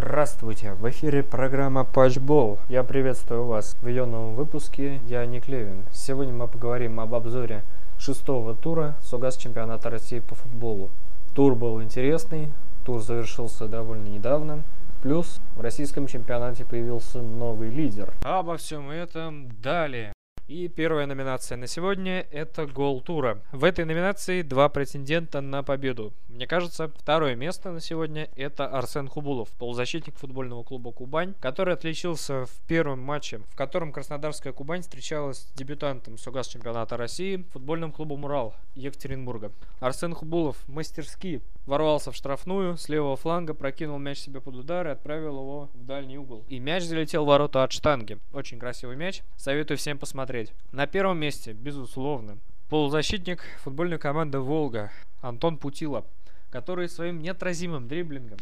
Здравствуйте! 0.00 0.74
В 0.74 0.88
эфире 0.90 1.24
программа 1.24 1.82
Патчбол. 1.82 2.60
Я 2.68 2.84
приветствую 2.84 3.46
вас 3.46 3.76
в 3.82 3.88
ее 3.88 4.04
новом 4.04 4.36
выпуске. 4.36 5.00
Я 5.08 5.26
Ник 5.26 5.48
Левин. 5.48 5.82
Сегодня 5.92 6.32
мы 6.32 6.46
поговорим 6.46 7.00
об 7.00 7.16
обзоре 7.16 7.64
шестого 7.98 8.54
тура 8.54 8.94
Сугас 9.02 9.36
чемпионата 9.36 9.90
России 9.90 10.20
по 10.20 10.36
футболу. 10.36 10.90
Тур 11.34 11.56
был 11.56 11.82
интересный, 11.82 12.48
тур 12.86 13.00
завершился 13.00 13.66
довольно 13.66 14.06
недавно. 14.06 14.62
Плюс 15.02 15.40
в 15.56 15.62
российском 15.62 16.06
чемпионате 16.06 16.64
появился 16.64 17.20
новый 17.20 17.68
лидер. 17.68 18.14
Обо 18.22 18.56
всем 18.56 18.90
этом 18.90 19.48
далее. 19.60 20.12
И 20.48 20.66
первая 20.66 21.04
номинация 21.04 21.58
на 21.58 21.66
сегодня– 21.66 22.26
это 22.30 22.66
гол 22.66 23.02
тура. 23.02 23.42
В 23.52 23.64
этой 23.64 23.84
номинации 23.84 24.40
два 24.40 24.70
претендента 24.70 25.42
на 25.42 25.62
победу. 25.62 26.14
Мне 26.30 26.46
кажется, 26.46 26.90
второе 26.96 27.34
место 27.34 27.70
на 27.70 27.80
сегодня– 27.80 28.30
это 28.34 28.66
Арсен 28.66 29.08
Хубулов, 29.08 29.50
полузащитник 29.58 30.16
футбольного 30.16 30.62
клуба 30.62 30.90
«Кубань», 30.90 31.34
который 31.40 31.74
отличился 31.74 32.46
в 32.46 32.60
первом 32.66 33.00
матче, 33.00 33.42
в 33.50 33.56
котором 33.56 33.92
Краснодарская 33.92 34.54
Кубань 34.54 34.80
встречалась 34.80 35.40
с 35.40 35.52
дебютантом 35.52 36.16
Сугас 36.16 36.48
чемпионата 36.48 36.96
России, 36.96 37.44
футбольным 37.52 37.92
клубом 37.92 38.24
«Урал» 38.24 38.54
Екатеринбурга. 38.74 39.52
Арсен 39.80 40.14
Хубулов 40.14 40.56
мастерски 40.66 41.42
ворвался 41.66 42.10
в 42.10 42.16
штрафную, 42.16 42.78
с 42.78 42.88
левого 42.88 43.16
фланга 43.16 43.52
прокинул 43.52 43.98
мяч 43.98 44.20
себе 44.20 44.40
под 44.40 44.56
удар 44.56 44.86
и 44.86 44.92
отправил 44.92 45.40
его 45.40 45.68
в 45.74 45.84
дальний 45.84 46.16
угол. 46.16 46.42
И 46.48 46.58
мяч 46.58 46.84
залетел 46.84 47.24
в 47.24 47.28
ворота 47.28 47.64
от 47.64 47.72
штанги. 47.72 48.16
Очень 48.32 48.58
красивый 48.58 48.96
мяч. 48.96 49.22
Советую 49.36 49.76
всем 49.76 49.98
посмотреть 49.98 50.37
посмотреть. 50.38 50.54
На 50.72 50.86
первом 50.86 51.18
месте, 51.18 51.52
безусловно, 51.52 52.38
полузащитник 52.68 53.42
футбольной 53.62 53.98
команды 53.98 54.38
«Волга» 54.38 54.90
Антон 55.20 55.58
Путила, 55.58 56.04
который 56.50 56.88
своим 56.88 57.20
неотразимым 57.20 57.88
дриблингом, 57.88 58.38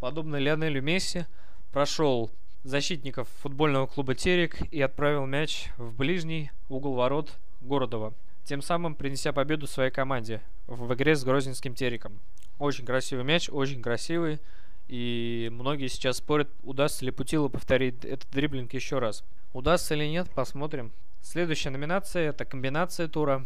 подобно 0.00 0.36
Лионелю 0.36 0.82
Месси, 0.82 1.26
прошел 1.72 2.30
защитников 2.64 3.28
футбольного 3.40 3.86
клуба 3.86 4.14
«Терек» 4.14 4.60
и 4.72 4.80
отправил 4.80 5.26
мяч 5.26 5.68
в 5.78 5.94
ближний 5.96 6.50
угол 6.68 6.94
ворот 6.94 7.38
Городова, 7.60 8.12
тем 8.44 8.62
самым 8.62 8.94
принеся 8.94 9.32
победу 9.32 9.66
своей 9.66 9.90
команде 9.90 10.40
в 10.66 10.92
игре 10.94 11.16
с 11.16 11.24
Грозненским 11.24 11.74
«Тереком». 11.74 12.20
Очень 12.58 12.84
красивый 12.84 13.24
мяч, 13.24 13.48
очень 13.50 13.82
красивый. 13.82 14.38
И 14.88 15.48
многие 15.52 15.88
сейчас 15.88 16.18
спорят, 16.18 16.48
удастся 16.62 17.04
ли 17.04 17.10
Путилу 17.10 17.48
повторить 17.48 18.04
этот 18.04 18.30
дриблинг 18.30 18.74
еще 18.74 18.98
раз. 18.98 19.24
Удастся 19.52 19.94
или 19.94 20.06
нет, 20.06 20.30
посмотрим. 20.30 20.92
Следующая 21.22 21.70
номинация 21.70 22.30
это 22.30 22.44
комбинация 22.44 23.08
тура. 23.08 23.44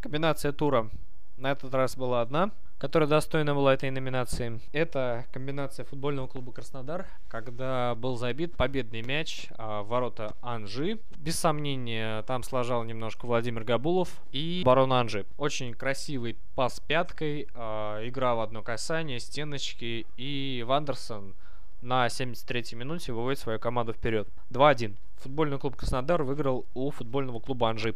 Комбинация 0.00 0.52
тура 0.52 0.90
на 1.36 1.52
этот 1.52 1.72
раз 1.74 1.96
была 1.96 2.20
одна, 2.20 2.50
которая 2.82 3.08
достойна 3.08 3.54
была 3.54 3.74
этой 3.74 3.92
номинации. 3.92 4.60
Это 4.72 5.24
комбинация 5.32 5.84
футбольного 5.84 6.26
клуба 6.26 6.50
Краснодар, 6.50 7.06
когда 7.28 7.94
был 7.94 8.16
забит 8.16 8.56
победный 8.56 9.02
мяч 9.02 9.46
а, 9.56 9.84
в 9.84 9.86
ворота 9.86 10.34
Анжи. 10.42 10.98
Без 11.16 11.38
сомнения, 11.38 12.22
там 12.22 12.42
сложал 12.42 12.82
немножко 12.82 13.26
Владимир 13.26 13.62
Габулов 13.62 14.20
и 14.32 14.62
барон 14.64 14.92
Анжи. 14.92 15.26
Очень 15.38 15.74
красивый 15.74 16.36
пас 16.56 16.80
пяткой, 16.80 17.46
а, 17.54 18.04
игра 18.04 18.34
в 18.34 18.40
одно 18.40 18.64
касание, 18.64 19.20
стеночки 19.20 20.04
и 20.16 20.64
Вандерсон 20.66 21.36
на 21.82 22.08
73-й 22.08 22.74
минуте 22.74 23.12
выводит 23.12 23.38
свою 23.38 23.60
команду 23.60 23.92
вперед. 23.92 24.26
2-1. 24.50 24.96
Футбольный 25.18 25.60
клуб 25.60 25.76
Краснодар 25.76 26.24
выиграл 26.24 26.66
у 26.74 26.90
футбольного 26.90 27.38
клуба 27.38 27.70
Анжи 27.70 27.94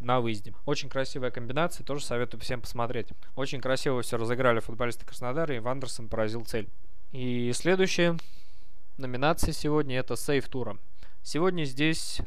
на 0.00 0.20
выезде. 0.20 0.54
Очень 0.66 0.88
красивая 0.88 1.30
комбинация, 1.30 1.84
тоже 1.84 2.04
советую 2.04 2.40
всем 2.40 2.60
посмотреть. 2.60 3.08
Очень 3.36 3.60
красиво 3.60 4.02
все 4.02 4.16
разыграли 4.16 4.60
футболисты 4.60 5.04
Краснодара, 5.06 5.54
и 5.54 5.60
Вандерсон 5.60 6.08
поразил 6.08 6.44
цель. 6.44 6.68
И 7.12 7.52
следующая 7.54 8.16
номинация 8.96 9.52
сегодня 9.52 9.98
это 9.98 10.16
сейф 10.16 10.48
тура. 10.48 10.76
Сегодня 11.22 11.64
здесь 11.64 12.20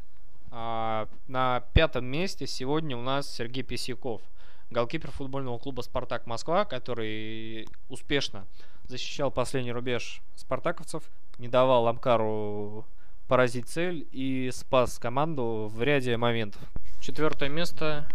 а, 0.50 1.08
на 1.28 1.60
пятом 1.72 2.06
месте 2.06 2.46
сегодня 2.46 2.96
у 2.96 3.02
нас 3.02 3.30
Сергей 3.30 3.62
Писяков, 3.62 4.22
голкипер 4.70 5.10
футбольного 5.10 5.58
клуба 5.58 5.82
«Спартак 5.82 6.26
Москва», 6.26 6.64
который 6.64 7.68
успешно 7.88 8.46
защищал 8.86 9.30
последний 9.30 9.72
рубеж 9.72 10.20
спартаковцев, 10.34 11.04
не 11.38 11.48
давал 11.48 11.86
Амкару 11.86 12.86
поразить 13.28 13.68
цель 13.68 14.08
и 14.10 14.50
спас 14.52 14.98
команду 14.98 15.70
в 15.72 15.82
ряде 15.82 16.16
моментов. 16.16 16.62
Четвертое 17.00 17.48
место 17.48 18.06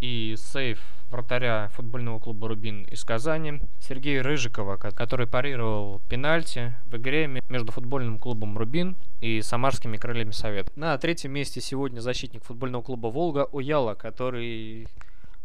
и 0.00 0.34
сейф 0.38 0.80
вратаря 1.10 1.70
футбольного 1.74 2.18
клуба 2.18 2.48
«Рубин» 2.48 2.84
из 2.84 3.04
Казани 3.04 3.60
Сергея 3.80 4.22
Рыжикова, 4.22 4.76
который 4.76 5.26
парировал 5.26 6.00
пенальти 6.08 6.72
в 6.86 6.96
игре 6.96 7.26
между 7.48 7.72
футбольным 7.72 8.18
клубом 8.18 8.56
«Рубин» 8.56 8.96
и 9.20 9.42
самарскими 9.42 9.96
крыльями 9.96 10.30
Совет. 10.30 10.74
На 10.76 10.96
третьем 10.98 11.32
месте 11.32 11.60
сегодня 11.60 12.00
защитник 12.00 12.44
футбольного 12.44 12.82
клуба 12.82 13.08
«Волга» 13.08 13.48
Уяла, 13.50 13.94
который 13.94 14.86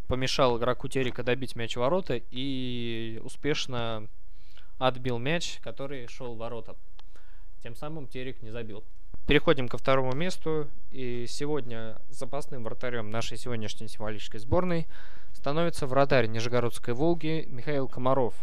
помешал 0.08 0.58
игроку 0.58 0.88
Терека 0.88 1.24
добить 1.24 1.56
мяч 1.56 1.76
ворота 1.76 2.22
и 2.30 3.20
успешно 3.24 4.08
отбил 4.78 5.18
мяч, 5.18 5.60
который 5.62 6.08
шел 6.08 6.36
в 6.36 6.38
ворота. 6.38 6.76
Тем 7.64 7.76
самым 7.76 8.08
Терек 8.08 8.42
не 8.42 8.52
забил. 8.52 8.84
Переходим 9.26 9.70
ко 9.70 9.78
второму 9.78 10.14
месту. 10.14 10.68
И 10.92 11.26
сегодня 11.30 11.98
запасным 12.10 12.64
вратарем 12.64 13.10
нашей 13.10 13.38
сегодняшней 13.38 13.88
символической 13.88 14.40
сборной 14.40 14.86
становится 15.32 15.88
вратарь 15.88 16.28
Нижегородской 16.28 16.94
Волги 16.94 17.48
Михаил 17.50 17.88
Комаров 17.88 18.34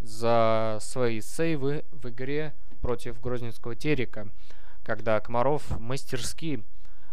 за 0.00 0.78
свои 0.80 1.20
сейвы 1.20 1.84
в 1.92 2.08
игре 2.08 2.54
против 2.82 3.20
Грозненского 3.20 3.76
Терека, 3.76 4.28
когда 4.82 5.20
Комаров 5.20 5.62
мастерски 5.78 6.64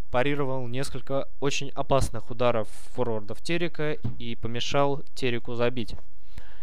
парировал 0.10 0.68
несколько 0.68 1.28
очень 1.40 1.70
опасных 1.70 2.32
ударов 2.32 2.68
форвардов 2.96 3.42
Терека 3.42 3.94
и 4.18 4.36
помешал 4.36 5.04
Тереку 5.14 5.54
забить, 5.54 5.96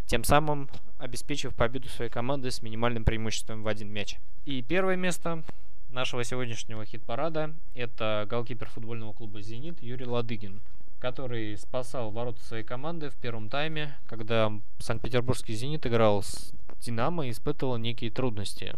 тем 0.06 0.25
самым 0.25 0.69
обеспечив 0.99 1.55
победу 1.55 1.88
своей 1.88 2.11
команды 2.11 2.50
с 2.50 2.61
минимальным 2.61 3.05
преимуществом 3.05 3.62
в 3.62 3.69
один 3.69 3.93
мяч. 3.93 4.19
И 4.44 4.62
первое 4.62 4.97
место 4.97 5.44
нашего 5.92 6.24
сегодняшнего 6.24 6.84
хит-парада 6.84 7.54
это 7.74 8.26
голкипер 8.28 8.68
футбольного 8.68 9.12
клуба 9.12 9.42
«Зенит» 9.42 9.82
Юрий 9.82 10.06
Ладыгин, 10.06 10.60
который 10.98 11.56
спасал 11.56 12.10
ворота 12.10 12.42
своей 12.42 12.64
команды 12.64 13.10
в 13.10 13.16
первом 13.16 13.48
тайме, 13.48 13.96
когда 14.06 14.52
Санкт-Петербургский 14.78 15.54
«Зенит» 15.54 15.86
играл 15.86 16.22
с 16.22 16.52
«Динамо» 16.80 17.26
и 17.26 17.30
испытывал 17.30 17.76
некие 17.76 18.10
трудности, 18.10 18.76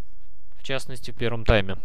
в 0.56 0.62
частности 0.62 1.10
в 1.10 1.16
первом 1.16 1.44
тайме. 1.44 1.76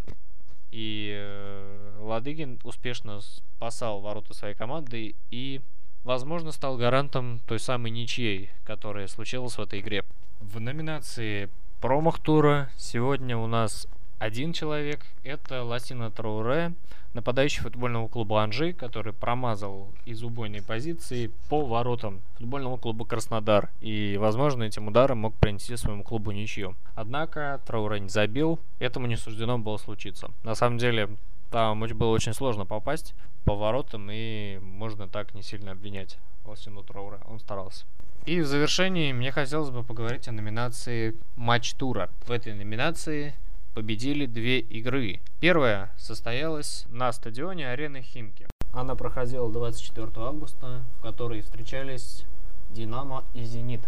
И 0.72 1.14
э, 1.18 1.98
Ладыгин 2.00 2.60
успешно 2.64 3.22
спасал 3.22 4.02
ворота 4.02 4.34
своей 4.34 4.54
команды 4.54 5.16
и, 5.32 5.62
возможно, 6.04 6.52
стал 6.52 6.78
гарантом 6.78 7.40
той 7.48 7.60
самой 7.60 7.92
ничьей, 7.92 8.50
которая 8.64 9.08
случилась 9.08 9.58
в 9.58 9.62
этой 9.62 9.80
игре. 9.80 10.04
В 10.40 10.60
номинации 10.60 11.50
промах 11.80 12.20
тура 12.20 12.70
сегодня 12.78 13.38
у 13.38 13.48
нас 13.48 13.88
один 14.20 14.54
человек– 14.54 15.02
это 15.24 15.64
Ласина 15.64 16.10
Трауре, 16.10 16.74
нападающий 17.14 17.62
футбольного 17.62 18.08
клуба 18.08 18.44
Анжи, 18.44 18.74
который 18.74 19.14
промазал 19.14 19.92
из 20.06 20.24
убойной 20.24 20.62
позиции 20.62 21.32
по 21.50 21.66
воротам 21.66 22.22
футбольного 22.38 22.78
клуба 22.78 23.06
Краснодар. 23.06 23.70
И, 23.80 24.18
возможно, 24.20 24.64
этим 24.64 24.88
ударом 24.88 25.20
мог 25.20 25.36
принести 25.36 25.76
своему 25.78 26.04
клубу 26.04 26.32
ничью. 26.32 26.76
Однако 26.96 27.62
Трауре 27.66 28.00
не 28.00 28.10
забил, 28.10 28.60
этому 28.80 29.08
не 29.08 29.18
суждено 29.18 29.60
было 29.60 29.78
случиться. 29.78 30.32
На 30.44 30.56
самом 30.56 30.78
деле, 30.78 31.10
там 31.52 31.80
было 31.80 32.10
очень 32.10 32.34
сложно 32.34 32.66
попасть 32.66 33.14
по 33.46 33.56
воротам, 33.56 34.10
и 34.12 34.60
можно 34.62 35.08
так 35.08 35.34
не 35.34 35.44
сильно 35.44 35.72
обвинять 35.72 36.18
Ласину 36.46 36.84
Трауре. 36.84 37.20
Он 37.28 37.40
старался. 37.40 37.86
И 38.26 38.42
в 38.42 38.46
завершении 38.46 39.14
мне 39.14 39.32
хотелось 39.32 39.70
бы 39.70 39.84
поговорить 39.84 40.28
о 40.28 40.34
номинации 40.34 41.16
«Матч 41.38 41.76
тура». 41.76 42.10
В 42.26 42.32
этой 42.32 42.54
номинации 42.54 43.34
победили 43.78 44.26
две 44.26 44.58
игры. 44.58 45.20
Первая 45.40 45.92
состоялась 45.98 46.86
на 46.90 47.14
стадионе 47.14 47.70
арены 47.70 48.02
Химки. 48.02 48.48
Она 48.74 48.96
проходила 48.96 49.52
24 49.52 50.10
августа, 50.16 50.84
в 50.98 51.04
которой 51.04 51.42
встречались 51.42 52.26
Динамо 52.72 53.24
и 53.36 53.44
Зенит. 53.44 53.82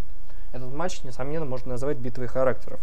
Этот 0.52 0.72
матч, 0.72 1.02
несомненно, 1.02 1.46
можно 1.46 1.70
назвать 1.70 1.98
битвой 1.98 2.28
характеров. 2.28 2.80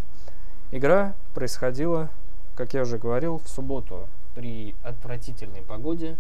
Игра 0.73 1.15
происходила, 1.33 2.11
как 2.57 2.75
я 2.75 2.83
уже 2.83 2.99
говорил, 2.99 3.39
в 3.39 3.49
субботу 3.49 4.09
при 4.35 4.75
отвратительной 4.83 5.63
погоде. 5.63 6.17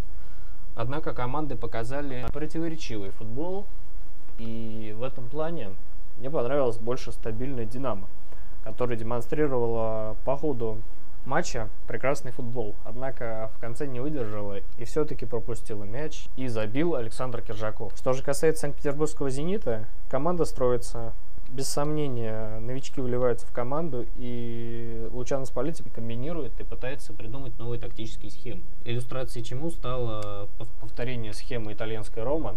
Однако 0.76 1.14
команды 1.14 1.56
показали 1.56 2.24
противоречивый 2.32 3.10
футбол. 3.10 3.66
И 4.38 4.94
в 4.96 5.02
этом 5.02 5.28
плане 5.28 5.74
мне 6.18 6.30
понравилось 6.30 6.78
больше 6.78 7.10
стабильная 7.10 7.64
Динамо 7.64 8.06
который 8.66 8.96
демонстрировала 8.96 10.16
по 10.24 10.36
ходу 10.36 10.78
матча 11.24 11.68
прекрасный 11.86 12.32
футбол. 12.32 12.74
Однако 12.84 13.50
в 13.56 13.60
конце 13.60 13.86
не 13.86 14.00
выдержала 14.00 14.58
и 14.76 14.84
все-таки 14.84 15.24
пропустила 15.24 15.84
мяч 15.84 16.26
и 16.36 16.48
забил 16.48 16.96
Александр 16.96 17.42
Киржаков. 17.42 17.92
Что 17.96 18.12
же 18.12 18.22
касается 18.22 18.62
Санкт-Петербургского 18.62 19.30
«Зенита», 19.30 19.86
команда 20.08 20.44
строится 20.44 21.12
без 21.48 21.68
сомнения, 21.68 22.58
новички 22.58 23.00
вливаются 23.00 23.46
в 23.46 23.52
команду, 23.52 24.04
и 24.16 25.08
Лучано 25.12 25.44
Спалетти 25.46 25.84
комбинирует 25.88 26.60
и 26.60 26.64
пытается 26.64 27.12
придумать 27.12 27.56
новые 27.60 27.80
тактические 27.80 28.32
схемы. 28.32 28.62
Иллюстрацией 28.84 29.44
чему 29.44 29.70
стало 29.70 30.48
повторение 30.80 31.32
схемы 31.34 31.72
итальянской 31.72 32.24
Рома, 32.24 32.56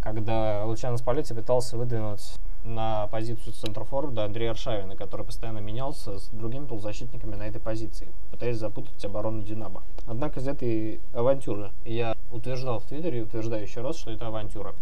когда 0.00 0.64
Лучано 0.64 0.98
Спалетти 0.98 1.34
пытался 1.34 1.76
выдвинуть 1.76 2.38
на 2.68 3.06
позицию 3.08 3.52
центрофорварда 3.52 4.24
Андрея 4.24 4.50
Аршавина, 4.50 4.96
который 4.96 5.24
постоянно 5.24 5.58
менялся 5.58 6.18
с 6.18 6.28
другими 6.28 6.66
полузащитниками 6.66 7.34
на 7.34 7.48
этой 7.48 7.60
позиции, 7.60 8.08
пытаясь 8.30 8.58
запутать 8.58 9.04
оборону 9.04 9.42
Динамо. 9.42 9.82
Однако 10.06 10.40
из 10.40 10.48
этой 10.48 11.00
авантюры 11.12 11.70
я 11.84 12.14
утверждал 12.30 12.78
в 12.78 12.84
Твиттере 12.84 13.22
утверждаю 13.22 13.62
еще 13.62 13.80
раз, 13.80 13.96
что 13.96 14.10
это 14.10 14.26
авантюра. 14.26 14.74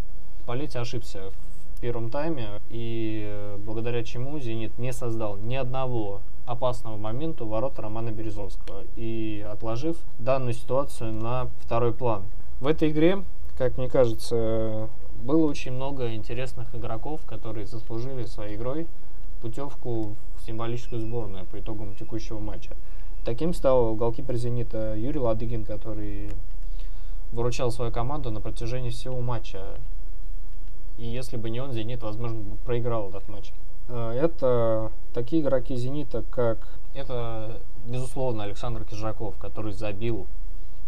Полетти 0.46 0.78
ошибся 0.78 1.30
в 1.76 1.80
первом 1.80 2.10
тайме, 2.10 2.60
и 2.70 3.24
э, 3.26 3.58
благодаря 3.58 4.02
чему 4.02 4.38
«Зенит» 4.38 4.78
не 4.78 4.92
создал 4.92 5.36
ни 5.36 5.54
одного 5.54 6.22
опасного 6.46 6.96
момента 6.96 7.44
у 7.44 7.48
ворот 7.48 7.78
Романа 7.78 8.10
Березовского 8.12 8.84
и 8.96 9.44
отложив 9.50 9.96
данную 10.18 10.54
ситуацию 10.54 11.12
на 11.12 11.50
второй 11.60 11.92
план. 11.92 12.24
В 12.60 12.66
этой 12.66 12.90
игре, 12.90 13.24
как 13.58 13.76
мне 13.76 13.88
кажется, 13.88 14.88
было 15.22 15.46
очень 15.46 15.72
много 15.72 16.14
интересных 16.14 16.74
игроков, 16.74 17.20
которые 17.26 17.66
заслужили 17.66 18.24
своей 18.24 18.56
игрой 18.56 18.86
путевку 19.40 20.16
в 20.36 20.46
символическую 20.46 21.00
сборную 21.00 21.46
по 21.46 21.58
итогам 21.58 21.94
текущего 21.94 22.38
матча. 22.38 22.70
Таким 23.24 23.54
стал 23.54 23.94
голкипер 23.94 24.36
«Зенита» 24.36 24.94
Юрий 24.96 25.18
Ладыгин, 25.18 25.64
который 25.64 26.30
выручал 27.32 27.70
свою 27.70 27.90
команду 27.90 28.30
на 28.30 28.40
протяжении 28.40 28.90
всего 28.90 29.20
матча. 29.20 29.78
И 30.96 31.06
если 31.06 31.36
бы 31.36 31.50
не 31.50 31.60
он, 31.60 31.72
«Зенит», 31.72 32.02
возможно, 32.02 32.38
бы 32.38 32.56
проиграл 32.64 33.08
этот 33.10 33.28
матч. 33.28 33.52
Э, 33.88 34.12
это 34.12 34.90
такие 35.12 35.42
игроки 35.42 35.74
«Зенита», 35.76 36.24
как... 36.30 36.58
Это, 36.94 37.60
безусловно, 37.84 38.44
Александр 38.44 38.84
Кижаков, 38.84 39.36
который 39.38 39.72
забил. 39.72 40.26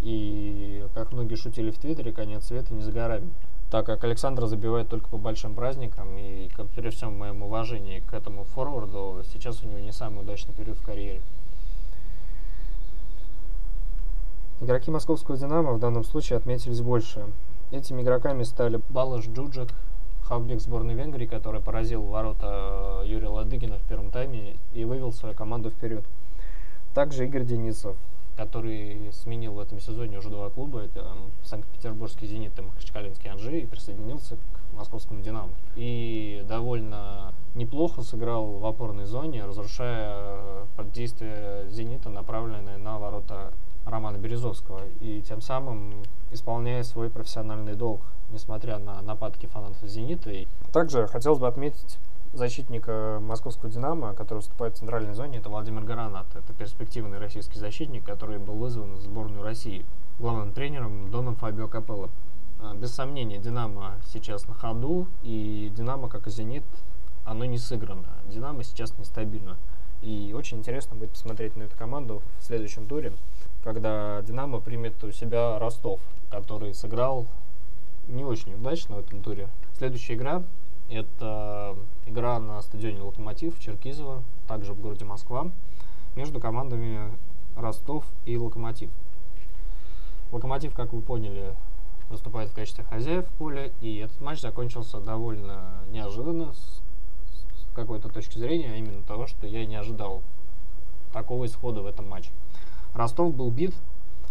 И, 0.00 0.86
как 0.94 1.12
многие 1.12 1.34
шутили 1.34 1.70
в 1.70 1.78
Твиттере, 1.78 2.12
конец 2.12 2.46
света 2.46 2.72
не 2.72 2.82
за 2.82 2.92
горами 2.92 3.30
так 3.70 3.86
как 3.86 4.04
Александр 4.04 4.46
забивает 4.46 4.88
только 4.88 5.08
по 5.08 5.18
большим 5.18 5.54
праздникам, 5.54 6.16
и 6.16 6.48
как 6.56 6.68
при 6.68 6.88
всем 6.90 7.18
моем 7.18 7.42
уважении 7.42 8.00
к 8.00 8.14
этому 8.14 8.44
форварду, 8.44 9.22
сейчас 9.32 9.62
у 9.62 9.66
него 9.66 9.78
не 9.78 9.92
самый 9.92 10.22
удачный 10.22 10.54
период 10.54 10.78
в 10.78 10.82
карьере. 10.82 11.20
Игроки 14.60 14.90
московского 14.90 15.36
«Динамо» 15.36 15.72
в 15.72 15.78
данном 15.78 16.02
случае 16.02 16.36
отметились 16.36 16.80
больше. 16.80 17.26
Этими 17.70 18.02
игроками 18.02 18.42
стали 18.42 18.80
Балаш 18.88 19.26
Джуджик, 19.28 19.68
хавбек 20.22 20.60
сборной 20.60 20.94
Венгрии, 20.94 21.26
который 21.26 21.60
поразил 21.60 22.02
ворота 22.02 23.02
Юрия 23.04 23.28
Ладыгина 23.28 23.78
в 23.78 23.82
первом 23.82 24.10
тайме 24.10 24.56
и 24.72 24.84
вывел 24.84 25.12
свою 25.12 25.34
команду 25.34 25.70
вперед. 25.70 26.04
Также 26.92 27.26
Игорь 27.26 27.44
Денисов, 27.44 27.96
который 28.38 29.10
сменил 29.12 29.54
в 29.54 29.58
этом 29.58 29.80
сезоне 29.80 30.18
уже 30.18 30.30
два 30.30 30.48
клуба. 30.48 30.82
Это 30.82 31.04
Санкт-Петербургский 31.42 32.28
«Зенит» 32.28 32.56
и 32.56 32.62
Махачкалинский 32.62 33.28
«Анжи» 33.30 33.60
и 33.60 33.66
присоединился 33.66 34.36
к 34.36 34.74
московскому 34.74 35.20
«Динамо». 35.22 35.50
И 35.74 36.44
довольно 36.48 37.34
неплохо 37.56 38.02
сыграл 38.02 38.46
в 38.58 38.64
опорной 38.64 39.06
зоне, 39.06 39.44
разрушая 39.44 40.66
действие 40.94 41.68
«Зенита», 41.68 42.10
направленное 42.10 42.78
на 42.78 43.00
ворота 43.00 43.52
Романа 43.84 44.18
Березовского, 44.18 44.82
и 45.00 45.20
тем 45.22 45.40
самым 45.40 46.04
исполняя 46.30 46.84
свой 46.84 47.10
профессиональный 47.10 47.74
долг, 47.74 48.02
несмотря 48.30 48.78
на 48.78 49.02
нападки 49.02 49.46
фанатов 49.46 49.82
«Зенита». 49.82 50.30
Также 50.72 51.08
хотелось 51.08 51.40
бы 51.40 51.48
отметить 51.48 51.98
защитника 52.32 53.18
московского 53.22 53.70
«Динамо», 53.70 54.14
который 54.14 54.38
выступает 54.38 54.74
в 54.74 54.78
центральной 54.78 55.14
зоне, 55.14 55.38
это 55.38 55.48
Владимир 55.48 55.82
Гаранат. 55.84 56.26
Это 56.34 56.52
перспективный 56.52 57.18
российский 57.18 57.58
защитник, 57.58 58.04
который 58.04 58.38
был 58.38 58.54
вызван 58.54 58.96
в 58.96 59.00
сборную 59.00 59.42
России 59.42 59.84
главным 60.18 60.52
тренером 60.52 61.10
Доном 61.10 61.36
Фабио 61.36 61.68
Капелло. 61.68 62.10
А, 62.60 62.74
без 62.74 62.92
сомнения, 62.92 63.38
«Динамо» 63.38 63.94
сейчас 64.12 64.48
на 64.48 64.54
ходу, 64.54 65.06
и 65.22 65.72
«Динамо», 65.76 66.08
как 66.08 66.26
и 66.26 66.30
«Зенит», 66.30 66.64
оно 67.24 67.44
не 67.44 67.58
сыграно. 67.58 68.08
«Динамо» 68.26 68.64
сейчас 68.64 68.96
нестабильно. 68.98 69.56
И 70.02 70.34
очень 70.36 70.58
интересно 70.58 70.96
будет 70.96 71.10
посмотреть 71.10 71.56
на 71.56 71.64
эту 71.64 71.76
команду 71.76 72.22
в 72.40 72.44
следующем 72.44 72.86
туре, 72.86 73.12
когда 73.64 74.22
«Динамо» 74.22 74.60
примет 74.60 75.02
у 75.02 75.12
себя 75.12 75.58
Ростов, 75.58 76.00
который 76.30 76.74
сыграл 76.74 77.26
не 78.06 78.24
очень 78.24 78.54
удачно 78.54 78.96
в 78.96 78.98
этом 79.00 79.22
туре. 79.22 79.48
Следующая 79.76 80.14
игра 80.14 80.42
это 80.88 81.76
игра 82.06 82.38
на 82.38 82.62
стадионе 82.62 83.02
«Локомотив» 83.02 83.58
Черкизово, 83.58 84.22
также 84.46 84.72
в 84.72 84.80
городе 84.80 85.04
Москва, 85.04 85.50
между 86.16 86.40
командами 86.40 87.10
Ростов 87.56 88.04
и 88.24 88.36
«Локомотив». 88.36 88.90
«Локомотив», 90.32 90.74
как 90.74 90.92
вы 90.92 91.00
поняли, 91.00 91.54
выступает 92.08 92.50
в 92.50 92.54
качестве 92.54 92.84
хозяев 92.84 93.26
поля, 93.38 93.70
и 93.80 93.98
этот 93.98 94.20
матч 94.20 94.40
закончился 94.40 95.00
довольно 95.00 95.84
неожиданно 95.90 96.54
с, 96.54 96.56
с 96.56 97.74
какой-то 97.74 98.08
точки 98.08 98.38
зрения, 98.38 98.72
а 98.72 98.76
именно 98.76 99.02
того, 99.02 99.26
что 99.26 99.46
я 99.46 99.66
не 99.66 99.76
ожидал 99.76 100.22
такого 101.12 101.46
исхода 101.46 101.82
в 101.82 101.86
этом 101.86 102.08
матче. 102.08 102.30
Ростов 102.94 103.34
был 103.34 103.50
бит, 103.50 103.74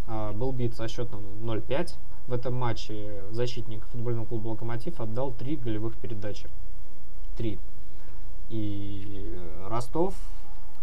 э, 0.08 0.32
был 0.34 0.52
бит 0.52 0.76
со 0.76 0.88
счетом 0.88 1.22
0-5, 1.42 1.94
в 2.28 2.34
этом 2.34 2.54
матче 2.56 3.24
защитник 3.32 3.86
футбольного 3.92 4.26
клуба 4.26 4.50
«Локомотив» 4.50 5.00
отдал 5.00 5.32
три 5.32 5.56
голевых 5.56 5.98
передачи. 5.98 6.48
Три. 7.38 7.58
И 8.50 9.38
Ростов, 9.68 10.14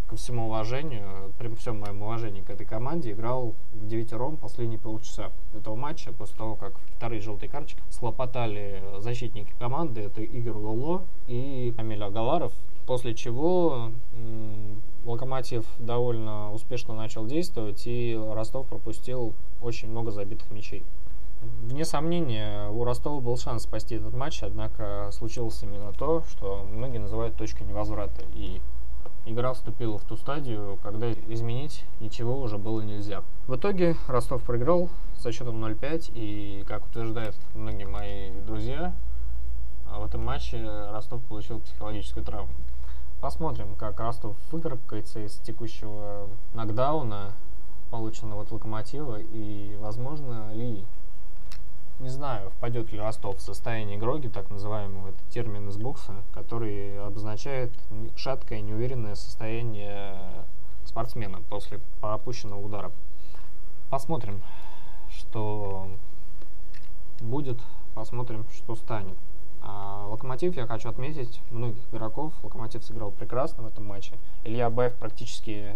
ко 0.08 0.16
всему 0.16 0.46
уважению, 0.46 1.32
при 1.38 1.48
всем 1.54 1.80
моем 1.80 2.02
уважении 2.02 2.42
к 2.42 2.50
этой 2.50 2.66
команде, 2.66 3.12
играл 3.12 3.54
в 3.72 3.86
девятером 3.88 4.36
последние 4.36 4.78
полчаса 4.78 5.32
этого 5.54 5.76
матча, 5.76 6.12
после 6.12 6.36
того, 6.36 6.56
как 6.56 6.74
вторые 6.96 7.20
желтые 7.20 7.50
карточки 7.50 7.82
слопотали 7.90 8.82
защитники 9.00 9.52
команды, 9.58 10.02
это 10.02 10.22
Игорь 10.22 10.54
Лоло 10.54 11.04
и 11.26 11.72
Камиль 11.76 12.02
Агаларов, 12.02 12.52
после 12.86 13.14
чего 13.14 13.90
Локомотив 15.04 15.66
довольно 15.78 16.52
успешно 16.52 16.94
начал 16.94 17.26
действовать, 17.26 17.82
и 17.86 18.18
Ростов 18.32 18.66
пропустил 18.66 19.34
очень 19.60 19.90
много 19.90 20.10
забитых 20.10 20.50
мячей. 20.50 20.82
Вне 21.42 21.84
сомнения, 21.84 22.68
у 22.68 22.84
Ростова 22.84 23.20
был 23.20 23.36
шанс 23.36 23.64
спасти 23.64 23.96
этот 23.96 24.14
матч, 24.14 24.42
однако 24.42 25.10
случилось 25.12 25.62
именно 25.62 25.92
то, 25.92 26.22
что 26.30 26.66
многие 26.70 26.98
называют 26.98 27.36
точкой 27.36 27.64
невозврата. 27.64 28.22
И 28.34 28.60
игра 29.26 29.52
вступила 29.52 29.98
в 29.98 30.04
ту 30.04 30.16
стадию, 30.16 30.78
когда 30.82 31.12
изменить 31.12 31.84
ничего 32.00 32.40
уже 32.40 32.58
было 32.58 32.80
нельзя. 32.80 33.22
В 33.46 33.56
итоге 33.56 33.96
Ростов 34.08 34.42
проиграл 34.42 34.88
со 35.18 35.32
счетом 35.32 35.64
0-5, 35.64 36.12
и, 36.14 36.64
как 36.66 36.86
утверждают 36.86 37.36
многие 37.54 37.86
мои 37.86 38.30
друзья, 38.46 38.94
в 39.86 40.04
этом 40.04 40.24
матче 40.24 40.62
Ростов 40.90 41.22
получил 41.22 41.60
психологическую 41.60 42.24
травму. 42.24 42.52
Посмотрим, 43.20 43.74
как 43.76 44.00
Ростов 44.00 44.36
выкарабкается 44.52 45.20
из 45.20 45.36
текущего 45.36 46.28
нокдауна, 46.52 47.32
полученного 47.90 48.42
от 48.42 48.50
Локомотива, 48.50 49.18
и 49.20 49.76
возможно 49.76 50.52
ли 50.52 50.84
не 51.98 52.08
знаю, 52.08 52.50
впадет 52.50 52.92
ли 52.92 52.98
Ростов 52.98 53.38
в 53.38 53.42
состояние 53.42 53.98
гроги, 53.98 54.28
так 54.28 54.50
называемого, 54.50 55.08
это 55.08 55.18
термин 55.30 55.68
из 55.68 55.76
бокса, 55.76 56.14
который 56.32 56.98
обозначает 57.04 57.72
шаткое, 58.16 58.60
неуверенное 58.60 59.14
состояние 59.14 60.16
спортсмена 60.84 61.40
после 61.48 61.80
пропущенного 62.00 62.60
удара. 62.60 62.92
Посмотрим, 63.90 64.42
что 65.10 65.88
будет, 67.20 67.58
посмотрим, 67.94 68.44
что 68.52 68.74
станет. 68.74 69.16
А 69.62 70.06
Локомотив, 70.08 70.56
я 70.56 70.66
хочу 70.66 70.90
отметить, 70.90 71.40
многих 71.50 71.82
игроков. 71.92 72.32
Локомотив 72.42 72.84
сыграл 72.84 73.12
прекрасно 73.12 73.62
в 73.62 73.66
этом 73.66 73.86
матче. 73.86 74.18
Илья 74.42 74.68
Баев 74.68 74.94
практически 74.94 75.74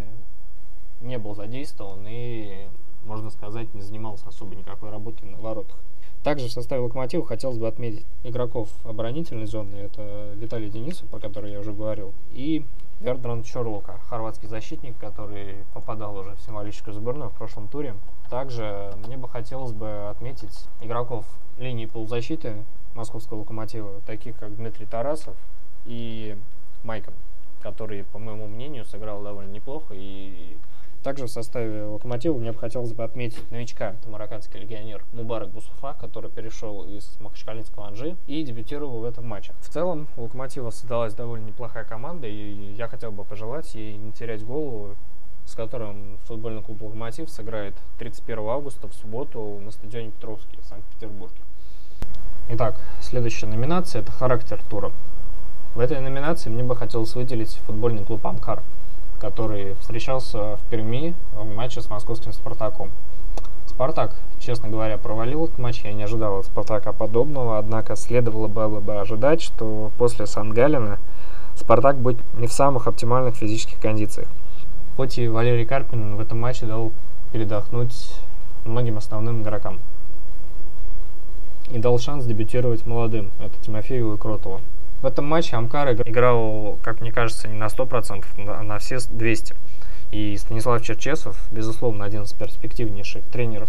не 1.01 1.19
был 1.19 1.35
задействован 1.35 2.05
и, 2.07 2.69
можно 3.05 3.31
сказать, 3.31 3.73
не 3.73 3.81
занимался 3.81 4.29
особо 4.29 4.55
никакой 4.57 4.91
работой 4.91 5.31
на 5.31 5.39
воротах. 5.39 5.79
Также 6.29 6.49
в 6.49 6.53
составе 6.53 6.83
«Локомотива» 6.83 7.25
хотелось 7.25 7.57
бы 7.57 7.67
отметить 7.67 8.05
игроков 8.23 8.69
оборонительной 8.85 9.47
зоны. 9.47 9.77
Это 9.77 10.35
Виталий 10.35 10.69
Денисов, 10.69 11.09
про 11.09 11.21
который 11.21 11.53
я 11.53 11.61
уже 11.61 11.73
говорил, 11.73 12.13
и 12.33 12.67
Вердран 13.01 13.43
Чорлока, 13.45 13.99
хорватский 14.11 14.47
защитник, 14.47 14.99
который 14.99 15.55
попадал 15.73 16.19
уже 16.19 16.35
в 16.35 16.41
символическую 16.43 16.93
сборную 16.93 17.31
в 17.31 17.33
прошлом 17.33 17.67
туре. 17.67 17.95
Также 18.29 18.93
мне 19.07 19.17
бы 19.17 19.27
хотелось 19.27 19.73
бы 19.73 20.11
отметить 20.11 20.67
игроков 20.83 21.25
линии 21.57 21.87
полузащиты 21.87 22.63
московского 22.95 23.39
«Локомотива», 23.39 24.03
таких 24.05 24.37
как 24.37 24.55
Дмитрий 24.55 24.85
Тарасов 24.85 25.35
и 25.87 26.37
Майкон, 26.85 27.15
который, 27.63 28.05
по 28.05 28.19
моему 28.19 28.49
мнению, 28.49 28.85
сыграл 28.85 29.23
довольно 29.23 29.51
неплохо 29.51 29.95
и 29.95 30.59
Также 31.09 31.25
в 31.25 31.31
составе 31.31 31.85
Локомотива 31.85 32.37
мне 32.37 32.53
бы 32.53 32.59
хотелось 32.59 32.93
бы 32.93 33.03
отметить 33.03 33.51
новичка, 33.51 33.93
это 33.93 34.11
марокканский 34.11 34.61
легионер 34.61 35.03
Мубарак 35.15 35.49
Бусуфа, 35.49 35.95
который 35.99 36.29
перешел 36.31 36.85
из 36.85 37.17
Махачкалинского 37.19 37.87
Анжи 37.87 38.19
и 38.27 38.43
дебютировал 38.43 38.99
в 38.99 39.05
этом 39.05 39.27
матче. 39.27 39.55
В 39.63 39.71
целом 39.71 40.07
у 40.19 40.25
Локомотива 40.25 40.69
создалась 40.69 41.15
довольно 41.15 41.47
неплохая 41.47 41.85
команда, 41.85 42.27
и 42.27 42.75
я 42.75 42.89
хотел 42.89 43.11
бы 43.11 43.25
пожелать 43.25 43.75
ей 43.75 43.97
не 43.97 44.13
терять 44.13 44.45
голову, 44.45 44.97
с 45.47 45.55
которым 45.55 46.19
футбольный 46.25 46.63
клуб 46.63 46.83
«Локомотив» 46.83 47.31
сыграет 47.31 47.73
31 47.97 48.41
августа 48.41 48.87
в 48.87 48.93
субботу 48.93 49.59
на 49.65 49.71
стадионе 49.71 50.11
Петровский 50.11 50.59
в 50.61 50.67
Санкт-Петербурге. 50.67 51.41
Итак, 52.51 52.79
следующая 53.01 53.47
номинация– 53.47 54.03
это 54.03 54.13
характер 54.13 54.61
тура. 54.69 54.93
В 55.75 55.81
этой 55.81 56.01
номинации 56.01 56.51
мне 56.51 56.65
бы 56.65 56.77
хотелось 56.77 57.15
выделить 57.15 57.55
футбольный 57.65 58.05
клуб 58.05 58.27
«Амкар», 58.27 58.63
который 59.21 59.75
встречался 59.81 60.57
в 60.57 60.61
Перми 60.71 61.15
в 61.35 61.45
матче 61.55 61.81
с 61.81 61.91
московским 61.91 62.33
«Спартаком». 62.33 62.91
«Спартак», 63.67 64.15
честно 64.41 64.69
говоря, 64.69 64.99
провалил 64.99 65.45
этот 65.45 65.59
матч, 65.59 65.83
я 65.85 65.93
не 65.93 66.03
ожидал 66.03 66.39
от 66.39 66.47
«Спартака» 66.47 66.93
подобного, 66.93 67.59
однако 67.59 67.97
следовало 67.97 68.49
бы 68.49 69.01
ожидать, 69.01 69.41
что 69.41 69.91
после 69.99 70.27
Сангалина 70.27 70.99
«Спартак» 71.55 71.99
будет 71.99 72.19
не 72.35 72.47
в 72.47 72.53
самых 72.53 72.87
оптимальных 72.87 73.37
физических 73.37 73.81
кондициях. 73.81 74.29
Хоть 74.97 75.19
и 75.19 75.29
Валерий 75.29 75.65
Карпин 75.65 76.17
в 76.17 76.21
этом 76.21 76.41
матче 76.41 76.67
дал 76.67 76.93
передохнуть 77.33 78.15
многим 78.65 78.99
основным 78.99 79.43
игрокам 79.43 79.79
и 81.71 81.79
дал 81.79 81.99
шанс 81.99 82.25
дебютировать 82.25 82.87
молодым, 82.87 83.31
это 83.41 83.55
Тимофееву 83.63 84.15
и. 84.15 84.61
В 85.01 85.07
этом 85.07 85.27
матче 85.27 85.55
Амкар 85.55 85.93
играл, 85.93 86.77
как 86.83 87.01
мне 87.01 87.13
кажется, 87.13 87.47
не 87.47 87.55
на 87.55 87.67
100%, 87.67 88.25
а 88.49 88.63
на 88.63 88.79
все 88.79 88.99
200. 88.99 89.55
И 90.11 90.37
Станислав 90.37 90.83
Черчесов, 90.83 91.41
безусловно, 91.53 92.05
один 92.05 92.23
из 92.23 92.33
перспективнейших 92.33 93.23
тренеров 93.25 93.69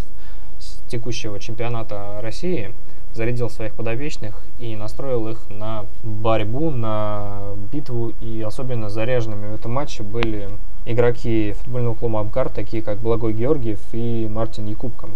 текущего 0.87 1.39
чемпионата 1.39 2.19
России, 2.21 2.73
зарядил 3.13 3.49
своих 3.49 3.73
подопечных 3.73 4.35
и 4.57 4.75
настроил 4.75 5.27
их 5.29 5.39
на 5.49 5.85
борьбу, 6.03 6.71
на 6.71 7.41
битву. 7.71 8.13
И 8.21 8.41
особенно 8.41 8.89
заряженными 8.89 9.51
в 9.51 9.53
этом 9.55 9.71
матче 9.71 10.01
были 10.01 10.49
игроки 10.85 11.53
футбольного 11.59 11.93
клуба 11.93 12.21
Амкар, 12.21 12.49
такие 12.49 12.81
как 12.81 12.97
Благой 12.99 13.33
Георгиев 13.33 13.79
и 13.91 14.27
Мартин 14.27 14.65
Якубко, 14.65 15.09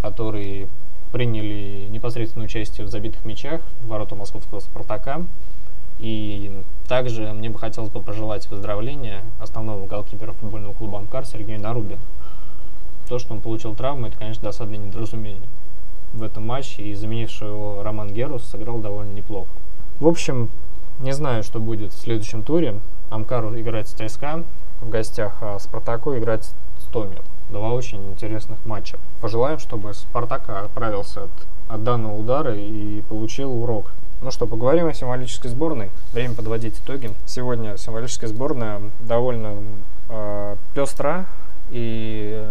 которые 0.00 0.68
приняли 1.12 1.88
непосредственное 1.90 2.46
участие 2.46 2.86
в 2.86 2.90
забитых 2.90 3.24
мячах 3.24 3.60
в 3.82 3.88
ворота 3.88 4.14
московского 4.14 4.60
«Спартака». 4.60 5.24
И 5.98 6.62
также 6.86 7.32
мне 7.32 7.50
бы 7.50 7.58
хотелось 7.58 7.90
бы 7.90 8.00
пожелать 8.00 8.48
выздоровления 8.48 9.22
основного 9.40 9.86
голкипера 9.86 10.32
футбольного 10.32 10.72
клуба 10.74 10.98
«Амкар» 10.98 11.24
Сергею 11.24 11.60
Наруби. 11.60 11.98
То, 13.08 13.18
что 13.18 13.34
он 13.34 13.40
получил 13.40 13.74
травму, 13.74 14.06
это, 14.06 14.16
конечно, 14.16 14.44
досадное 14.44 14.78
недоразумение. 14.78 15.48
В 16.12 16.22
этом 16.22 16.46
матче 16.46 16.82
и 16.82 16.94
заменивший 16.94 17.48
его 17.48 17.82
Роман 17.82 18.12
Герус 18.12 18.44
сыграл 18.44 18.78
довольно 18.78 19.12
неплохо. 19.12 19.48
В 20.00 20.06
общем, 20.06 20.50
не 21.00 21.12
знаю, 21.12 21.42
что 21.42 21.58
будет 21.58 21.92
в 21.92 21.98
следующем 21.98 22.42
туре. 22.42 22.78
Амкар 23.10 23.44
играет 23.58 23.88
с 23.88 23.92
ЦСКА 23.92 24.44
в 24.80 24.88
гостях, 24.88 25.38
а 25.40 25.58
Спартаку 25.58 26.16
играет 26.16 26.44
с 26.44 26.54
Томер 26.92 27.22
два 27.50 27.72
очень 27.72 28.10
интересных 28.10 28.58
матча. 28.64 28.98
Пожелаем, 29.20 29.58
чтобы 29.58 29.94
Спартак 29.94 30.48
отправился 30.48 31.24
от, 31.24 31.30
от 31.68 31.84
данного 31.84 32.16
удара 32.16 32.54
и 32.54 33.02
получил 33.02 33.62
урок. 33.62 33.92
Ну 34.20 34.30
что, 34.30 34.46
поговорим 34.46 34.86
о 34.86 34.94
символической 34.94 35.50
сборной. 35.50 35.90
Время 36.12 36.34
подводить 36.34 36.78
итоги. 36.78 37.12
Сегодня 37.26 37.76
символическая 37.76 38.28
сборная 38.28 38.80
довольно 39.00 39.56
э, 40.08 40.56
пестра, 40.74 41.26
и 41.70 42.50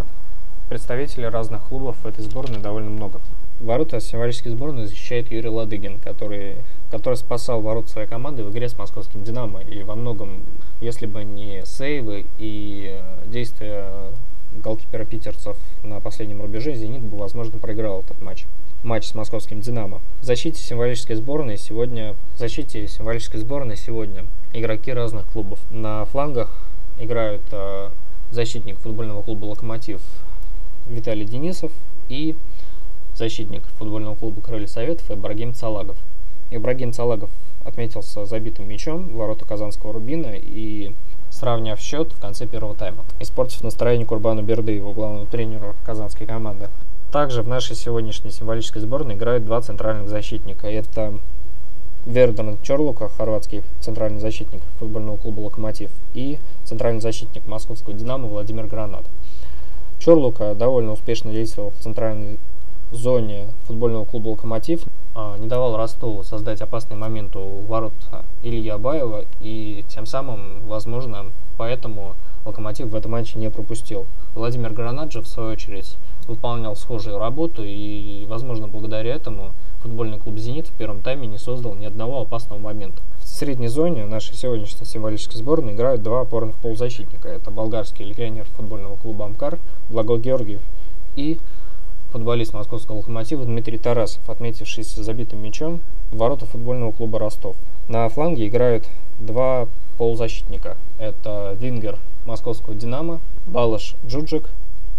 представителей 0.69 1.27
разных 1.27 1.63
клубов 1.63 1.97
в 1.97 2.05
этой 2.05 2.23
сборной 2.23 2.59
довольно 2.59 2.89
много. 2.89 3.19
Ворота 3.59 3.99
символической 3.99 4.51
сборной 4.51 4.85
защищает 4.85 5.31
Юрий 5.31 5.49
Ладыгин, 5.49 5.97
который, 5.99 6.57
который 6.91 7.15
спасал 7.15 7.61
ворот 7.61 7.89
своей 7.89 8.07
команды 8.07 8.43
в 8.43 8.51
игре 8.51 8.69
с 8.69 8.77
московским 8.77 9.23
«Динамо». 9.23 9.61
И 9.61 9.81
во 9.81 9.95
многом, 9.95 10.43
если 10.79 11.07
бы 11.07 11.23
не 11.23 11.65
сейвы 11.65 12.25
и 12.37 13.01
действия 13.25 14.11
голкипера 14.61 15.05
питерцев 15.05 15.57
на 15.83 15.99
последнем 15.99 16.41
рубеже, 16.41 16.75
«Зенит» 16.75 17.01
бы, 17.01 17.17
возможно, 17.17 17.59
проиграл 17.59 18.01
этот 18.01 18.21
матч. 18.21 18.45
Матч 18.83 19.07
с 19.07 19.15
московским 19.15 19.61
«Динамо». 19.61 20.01
В 20.21 20.25
защите 20.25 20.61
символической 20.61 21.15
сборной 21.15 21.57
сегодня, 21.57 22.15
в 22.35 22.39
защите 22.39 22.87
символической 22.87 23.39
сборной 23.39 23.75
сегодня 23.77 24.25
игроки 24.53 24.93
разных 24.93 25.25
клубов. 25.27 25.59
На 25.71 26.05
флангах 26.05 26.51
играют 26.99 27.41
э, 27.51 27.89
защитник 28.31 28.77
футбольного 28.79 29.21
клуба 29.23 29.45
«Локомотив» 29.45 30.01
Виталий 30.87 31.25
Денисов 31.25 31.71
и 32.09 32.35
защитник 33.15 33.63
футбольного 33.77 34.15
клуба 34.15 34.41
«Крылья 34.41 34.67
Советов» 34.67 35.09
Ибрагим 35.11 35.53
Цалагов. 35.53 35.97
Ибрагим 36.51 36.93
Цалагов 36.93 37.29
отметился 37.65 38.25
забитым 38.25 38.69
мячом 38.69 39.09
в 39.09 39.15
ворота 39.15 39.45
Казанского 39.45 39.93
Рубина 39.93 40.31
и 40.33 40.93
сравняв 41.37 41.79
счет 41.79 42.11
в 42.11 42.19
конце 42.19 42.47
первого 42.47 42.75
тайма, 42.75 43.05
испортив 43.19 43.63
настроение 43.63 44.05
Курбану 44.05 44.41
Бердыеву, 44.41 44.93
главному 44.93 45.25
тренеру 45.27 45.75
казанской 45.85 46.25
команды. 46.25 46.67
Также 47.11 47.43
в 47.43 47.47
нашей 47.47 47.75
сегодняшней 47.75 48.31
символической 48.31 48.81
сборной 48.81 49.15
играют 49.15 49.45
два 49.45 49.61
центральных 49.61 50.09
защитника. 50.09 50.67
Это 50.67 51.13
Верден 52.05 52.57
Чорлука, 52.63 53.09
хорватский 53.09 53.63
центральный 53.81 54.19
защитник 54.19 54.61
футбольного 54.79 55.17
клуба 55.17 55.41
«Локомотив», 55.41 55.91
и 56.13 56.39
центральный 56.65 57.01
защитник 57.01 57.45
московского 57.47 57.93
«Динамо» 57.93 58.27
Владимир 58.27 58.65
Гранат. 58.65 59.05
Чорлука 59.99 60.55
довольно 60.55 60.93
успешно 60.93 61.31
действовал 61.31 61.71
в 61.71 61.83
центральной 61.83 62.39
зоне 62.91 63.47
футбольного 63.67 64.05
клуба 64.05 64.29
«Локомотив», 64.29 64.83
не 65.39 65.47
давал 65.47 65.77
Ростову 65.77 66.23
создать 66.23 66.61
опасный 66.61 66.95
момент 66.95 67.35
у 67.35 67.61
ворот 67.67 67.93
Ильи 68.43 68.69
Абаева, 68.69 69.25
и 69.39 69.83
тем 69.89 70.05
самым, 70.05 70.61
возможно, 70.67 71.25
поэтому 71.57 72.15
«Локомотив» 72.45 72.87
в 72.87 72.95
этом 72.95 73.11
матче 73.11 73.39
не 73.39 73.49
пропустил. 73.49 74.05
Владимир 74.33 74.71
Гранаджи, 74.71 75.21
в 75.21 75.27
свою 75.27 75.51
очередь, 75.51 75.97
выполнял 76.27 76.75
схожую 76.75 77.17
работу, 77.17 77.63
и, 77.65 78.25
возможно, 78.29 78.67
благодаря 78.67 79.15
этому 79.15 79.51
футбольный 79.81 80.19
клуб 80.19 80.37
«Зенит» 80.37 80.67
в 80.67 80.73
первом 80.73 81.01
тайме 81.01 81.27
не 81.27 81.37
создал 81.37 81.73
ни 81.75 81.85
одного 81.85 82.21
опасного 82.21 82.59
момента. 82.59 83.01
В 83.19 83.27
средней 83.27 83.67
зоне 83.67 84.05
нашей 84.05 84.35
сегодняшней 84.35 84.85
символической 84.85 85.37
сборной 85.37 85.73
играют 85.73 86.03
два 86.03 86.21
опорных 86.21 86.55
полузащитника. 86.57 87.27
Это 87.27 87.51
болгарский 87.51 88.05
легионер 88.05 88.45
футбольного 88.55 88.95
клуба 88.95 89.25
«Амкар» 89.25 89.59
Благо 89.89 90.17
Георгиев 90.17 90.61
и 91.15 91.39
футболист 92.11 92.53
московского 92.53 92.97
локомотива 92.97 93.45
Дмитрий 93.45 93.77
Тарасов, 93.77 94.29
отметившийся 94.29 95.03
забитым 95.03 95.43
мячом 95.43 95.81
в 96.11 96.17
ворота 96.17 96.45
футбольного 96.45 96.91
клуба 96.91 97.19
Ростов. 97.19 97.55
На 97.87 98.07
фланге 98.09 98.47
играют 98.47 98.87
два 99.19 99.67
полузащитника. 99.97 100.77
Это 100.99 101.55
Вингер 101.59 101.97
московского 102.25 102.75
«Динамо», 102.75 103.19
Балыш 103.45 103.95
Джуджик, 104.05 104.49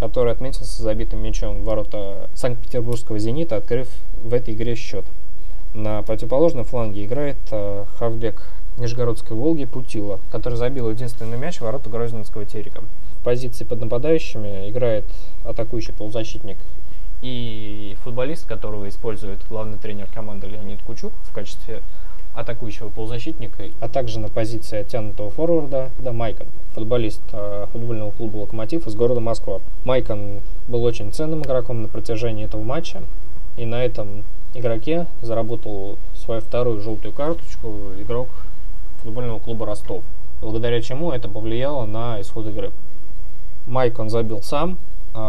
который 0.00 0.32
отметился 0.32 0.82
забитым 0.82 1.22
мячом 1.22 1.60
в 1.60 1.64
ворота 1.64 2.28
Санкт-Петербургского 2.34 3.18
«Зенита», 3.18 3.56
открыв 3.56 3.88
в 4.22 4.32
этой 4.32 4.54
игре 4.54 4.74
счет. 4.74 5.04
На 5.74 6.02
противоположном 6.02 6.64
фланге 6.64 7.04
играет 7.04 7.36
э, 7.50 7.84
Хавбек 7.98 8.42
Нижегородской 8.78 9.36
Волги 9.36 9.64
Путила, 9.64 10.18
который 10.30 10.54
забил 10.54 10.90
единственный 10.90 11.36
мяч 11.36 11.58
в 11.58 11.62
ворота 11.62 11.90
Грозненского 11.90 12.44
Терека. 12.46 12.82
В 13.20 13.24
позиции 13.24 13.64
под 13.64 13.80
нападающими 13.80 14.70
играет 14.70 15.04
атакующий 15.44 15.92
полузащитник 15.92 16.56
и 17.22 17.96
футболист, 18.02 18.46
которого 18.46 18.88
использует 18.88 19.40
главный 19.48 19.78
тренер 19.78 20.08
команды 20.14 20.46
Леонид 20.46 20.80
Кучук 20.82 21.12
в 21.24 21.32
качестве 21.32 21.82
атакующего 22.34 22.88
полузащитника, 22.88 23.64
а 23.80 23.88
также 23.88 24.20
на 24.20 24.28
позиции 24.28 24.78
оттянутого 24.78 25.30
форварда 25.30 25.90
да, 25.98 26.12
Майкон, 26.12 26.46
футболист 26.74 27.20
э, 27.32 27.66
футбольного 27.72 28.12
клуба 28.12 28.36
«Локомотив» 28.38 28.86
из 28.86 28.94
города 28.94 29.20
Москва. 29.20 29.60
Майкон 29.84 30.40
был 30.68 30.84
очень 30.84 31.12
ценным 31.12 31.42
игроком 31.42 31.82
на 31.82 31.88
протяжении 31.88 32.44
этого 32.44 32.62
матча, 32.62 33.02
и 33.56 33.66
на 33.66 33.84
этом 33.84 34.22
игроке 34.54 35.06
заработал 35.20 35.98
свою 36.14 36.40
вторую 36.40 36.80
желтую 36.80 37.12
карточку 37.12 37.92
игрок 38.00 38.28
футбольного 39.02 39.40
клуба 39.40 39.66
«Ростов», 39.66 40.04
благодаря 40.40 40.80
чему 40.80 41.10
это 41.10 41.28
повлияло 41.28 41.86
на 41.86 42.20
исход 42.20 42.46
игры. 42.46 42.70
Майкон 43.66 44.10
забил 44.10 44.42
сам, 44.42 44.78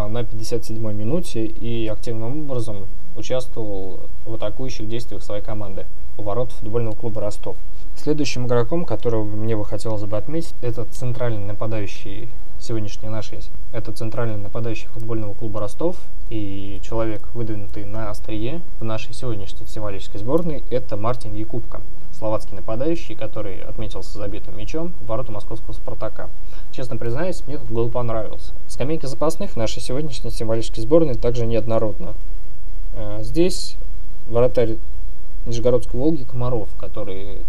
на 0.07 0.21
57-й 0.21 0.93
минуте 0.93 1.45
и 1.45 1.87
активным 1.87 2.41
образом 2.41 2.85
участвовал 3.15 3.99
в 4.25 4.33
атакующих 4.33 4.87
действиях 4.87 5.23
своей 5.23 5.41
команды 5.41 5.85
у 6.17 6.23
ворот 6.23 6.51
футбольного 6.51 6.95
клуба 6.95 7.21
«Ростов». 7.21 7.57
Следующим 7.95 8.47
игроком, 8.47 8.85
которого 8.85 9.23
мне 9.23 9.57
бы 9.57 9.65
хотелось 9.65 10.03
бы 10.03 10.15
отметить, 10.15 10.53
это 10.61 10.85
центральный 10.85 11.43
нападающий 11.43 12.29
сегодняшней 12.59 13.09
нашей. 13.09 13.39
Это 13.73 13.91
центральный 13.91 14.37
нападающий 14.37 14.87
футбольного 14.89 15.33
клуба 15.33 15.61
«Ростов» 15.61 15.97
и 16.29 16.79
человек, 16.83 17.27
выдвинутый 17.33 17.85
на 17.85 18.09
острие 18.09 18.61
в 18.79 18.83
нашей 18.83 19.13
сегодняшней 19.13 19.65
символической 19.67 20.19
сборной, 20.19 20.63
это 20.69 20.97
Мартин 20.97 21.35
Якубко, 21.35 21.81
словацкий 22.19 22.55
нападающий, 22.55 23.15
который 23.15 23.61
отметился 23.61 24.17
забитым 24.17 24.57
мячом 24.57 24.93
в 25.01 25.07
ворота 25.07 25.31
московского 25.31 25.73
«Спартака». 25.73 26.29
Честно 26.71 26.97
признаюсь, 26.97 27.41
мне 27.47 27.55
этот 27.55 27.71
гол 27.71 27.89
понравился. 27.89 28.51
Скамейка 28.67 29.07
запасных 29.07 29.55
нашей 29.55 29.81
сегодняшней 29.81 30.29
символической 30.29 30.83
сборной 30.83 31.15
также 31.15 31.45
неоднородна. 31.45 32.13
Э, 32.93 33.19
здесь 33.23 33.77
вратарь 34.27 34.77
Нижегородской 35.45 35.97
Волги 35.97 36.23
Комаров, 36.23 36.67
который 36.77 37.39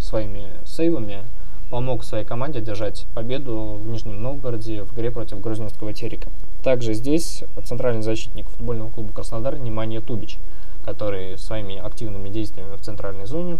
своими 0.00 0.48
сейвами 0.66 1.22
помог 1.70 2.02
своей 2.02 2.24
команде 2.24 2.60
держать 2.60 3.06
победу 3.14 3.78
в 3.80 3.86
Нижнем 3.86 4.20
Новгороде 4.20 4.82
в 4.82 4.92
игре 4.92 5.12
против 5.12 5.40
грузинского 5.40 5.92
Терека. 5.92 6.28
Также 6.64 6.94
здесь 6.94 7.44
центральный 7.64 8.02
защитник 8.02 8.46
футбольного 8.48 8.90
клуба 8.90 9.12
Краснодар 9.12 9.56
Немания 9.56 10.00
Тубич, 10.00 10.38
который 10.84 11.38
своими 11.38 11.76
активными 11.78 12.28
действиями 12.28 12.74
в 12.76 12.80
центральной 12.80 13.26
зоне 13.26 13.58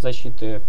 защиты 0.00 0.60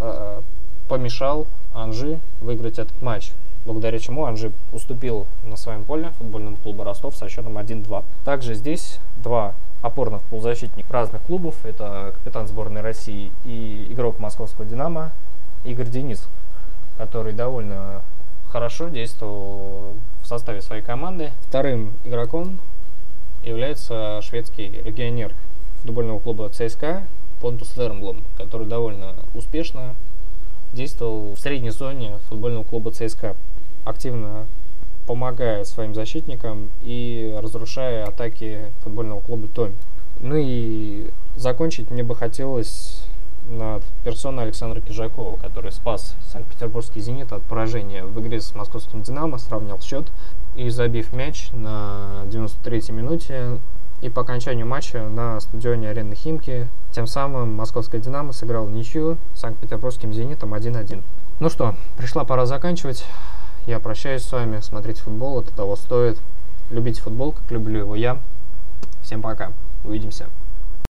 э, 0.00 0.40
помешал 0.88 1.46
Анжи 1.74 2.20
выиграть 2.40 2.78
этот 2.78 3.00
матч, 3.02 3.32
благодаря 3.64 3.98
чему 3.98 4.24
Анжи 4.24 4.52
уступил 4.72 5.26
на 5.44 5.56
своем 5.56 5.84
поле 5.84 6.10
футбольному 6.18 6.56
клубу 6.56 6.84
Ростов 6.84 7.16
со 7.16 7.28
счетом 7.28 7.58
1-2. 7.58 8.04
Также 8.24 8.54
здесь 8.54 8.98
два 9.16 9.54
опорных 9.82 10.22
полузащитников 10.22 10.90
разных 10.90 11.22
клубов. 11.22 11.54
Это 11.64 12.12
капитан 12.16 12.48
сборной 12.48 12.80
России 12.80 13.30
и 13.44 13.86
игрок 13.90 14.18
московского 14.18 14.66
«Динамо» 14.66 15.12
Игорь 15.64 15.88
Денис, 15.88 16.26
который 16.96 17.32
довольно 17.32 18.02
хорошо 18.50 18.88
действовал 18.88 19.94
в 20.22 20.26
составе 20.26 20.62
своей 20.62 20.82
команды. 20.82 21.32
Вторым 21.48 21.92
игроком 22.04 22.58
является 23.44 24.20
шведский 24.22 24.68
легионер 24.68 25.34
футбольного 25.82 26.18
клуба 26.18 26.48
ЦСКА 26.48 27.04
Понтус 27.40 27.76
Вермблом, 27.76 28.22
который 28.36 28.66
довольно 28.66 29.14
успешно 29.34 29.94
действовал 30.72 31.34
в 31.34 31.40
средней 31.40 31.70
зоне 31.70 32.18
футбольного 32.28 32.64
клуба 32.64 32.90
ЦСКА, 32.90 33.36
активно 33.84 34.46
помогая 35.06 35.64
своим 35.64 35.94
защитникам 35.94 36.68
и 36.82 37.36
разрушая 37.40 38.06
атаки 38.06 38.70
футбольного 38.82 39.20
клуба 39.20 39.48
Томи. 39.48 39.74
Ну 40.20 40.34
и 40.36 41.10
закончить 41.36 41.90
мне 41.90 42.02
бы 42.02 42.14
хотелось 42.14 43.02
над 43.48 43.82
персоной 44.04 44.44
Александра 44.44 44.80
Кижакова, 44.80 45.36
который 45.36 45.72
спас 45.72 46.14
Санкт-Петербургский 46.30 47.00
«Зенит» 47.00 47.32
от 47.32 47.42
поражения 47.42 48.04
в 48.04 48.20
игре 48.20 48.40
с 48.40 48.54
московским 48.54 49.02
«Динамо», 49.02 49.38
сравнял 49.38 49.80
счет 49.80 50.06
и 50.54 50.68
забив 50.68 51.12
мяч 51.12 51.48
на 51.52 52.24
93-й 52.26 52.92
минуте 52.92 53.58
и 54.00 54.08
по 54.08 54.22
окончанию 54.22 54.66
матча 54.66 55.02
на 55.02 55.40
стадионе 55.40 55.90
арены 55.90 56.14
Химки, 56.14 56.68
тем 56.92 57.06
самым 57.06 57.54
московская 57.54 58.00
«Динамо» 58.00 58.32
сыграл 58.32 58.66
ничью 58.68 59.18
с 59.34 59.40
Санкт-Петербургским 59.40 60.12
«Зенитом» 60.12 60.54
1-1. 60.54 61.02
Ну 61.40 61.50
что, 61.50 61.74
пришла 61.96 62.24
пора 62.24 62.46
заканчивать. 62.46 63.04
Я 63.66 63.80
прощаюсь 63.80 64.22
с 64.22 64.32
вами. 64.32 64.60
Смотрите 64.60 65.02
футбол, 65.02 65.40
это 65.40 65.54
того 65.54 65.76
стоит. 65.76 66.18
Любите 66.70 67.02
футбол, 67.02 67.32
как 67.32 67.50
люблю 67.50 67.80
его 67.80 67.96
я. 67.96 68.18
Всем 69.02 69.22
пока. 69.22 69.52
Увидимся. 69.84 70.26